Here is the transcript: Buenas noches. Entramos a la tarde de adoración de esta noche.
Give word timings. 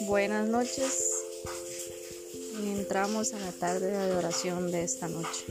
Buenas 0.00 0.48
noches. 0.48 1.24
Entramos 2.64 3.32
a 3.32 3.38
la 3.38 3.52
tarde 3.52 3.86
de 3.92 3.96
adoración 3.96 4.70
de 4.72 4.82
esta 4.82 5.08
noche. 5.08 5.44